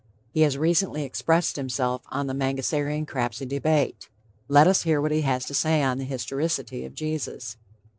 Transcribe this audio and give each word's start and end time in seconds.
He 0.31 0.41
has 0.41 0.57
recently 0.57 1.03
expressed 1.03 1.57
himself 1.57 2.01
on 2.09 2.25
the 2.25 2.33
Mangasarian 2.33 3.05
Crapsey 3.05 3.45
Debate. 3.45 4.09
Let 4.47 4.65
us 4.65 4.81
hear 4.81 4.99
what 4.99 5.11
he 5.11 5.21
has 5.21 5.45
to 5.45 5.53
say 5.53 5.83
on 5.83 5.99
the 5.99 6.05
historicity 6.05 6.85
of 6.85 6.95
Jesus. 6.95 7.55